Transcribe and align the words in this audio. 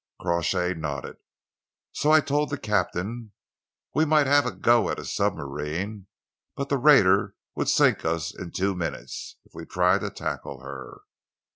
Crawshay 0.19 0.73
nodded. 0.73 1.17
"So 1.91 2.09
I 2.09 2.21
told 2.21 2.49
the 2.49 2.57
captain. 2.57 3.33
We 3.93 4.03
might 4.03 4.25
have 4.25 4.47
a 4.47 4.51
go 4.51 4.89
at 4.89 4.97
a 4.97 5.05
submarine, 5.05 6.07
but 6.55 6.69
the 6.69 6.79
raider 6.79 7.35
would 7.53 7.69
sink 7.69 8.03
us 8.03 8.33
in 8.35 8.49
two 8.49 8.73
minutes 8.73 9.35
if 9.45 9.51
we 9.53 9.63
tried 9.67 10.01
to 10.01 10.09
tackle 10.09 10.61
her. 10.61 11.01